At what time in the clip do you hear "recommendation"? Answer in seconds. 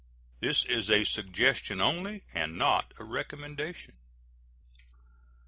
3.03-3.99